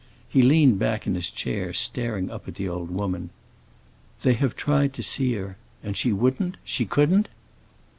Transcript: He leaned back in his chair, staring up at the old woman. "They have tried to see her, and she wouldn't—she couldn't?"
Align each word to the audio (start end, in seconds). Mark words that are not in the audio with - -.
He 0.27 0.41
leaned 0.41 0.79
back 0.79 1.05
in 1.05 1.13
his 1.13 1.29
chair, 1.29 1.73
staring 1.73 2.31
up 2.31 2.47
at 2.47 2.55
the 2.55 2.67
old 2.67 2.89
woman. 2.89 3.29
"They 4.23 4.33
have 4.33 4.55
tried 4.55 4.93
to 4.93 5.03
see 5.03 5.35
her, 5.35 5.57
and 5.83 5.95
she 5.95 6.11
wouldn't—she 6.11 6.85
couldn't?" 6.87 7.27